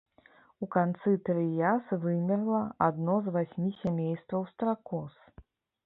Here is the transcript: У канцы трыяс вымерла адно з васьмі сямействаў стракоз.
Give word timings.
У 0.65 0.69
канцы 0.75 1.11
трыяс 1.29 1.93
вымерла 2.05 2.63
адно 2.89 3.21
з 3.27 3.37
васьмі 3.39 3.69
сямействаў 3.83 4.41
стракоз. 4.55 5.25